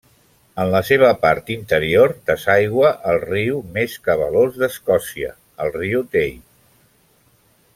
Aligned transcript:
En 0.61 0.69
la 0.75 0.79
seva 0.85 1.09
part 1.25 1.51
interior 1.55 2.15
desaigua 2.29 2.89
el 3.11 3.21
riu 3.25 3.59
més 3.75 3.99
cabalós 4.09 4.57
d'Escòcia, 4.63 5.31
el 5.67 5.73
riu 5.77 6.03
Tay. 6.17 6.33